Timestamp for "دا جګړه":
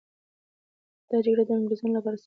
1.09-1.43